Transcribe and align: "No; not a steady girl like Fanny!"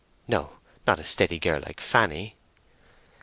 "No; 0.27 0.53
not 0.87 0.97
a 0.97 1.03
steady 1.03 1.37
girl 1.37 1.61
like 1.63 1.79
Fanny!" 1.79 2.35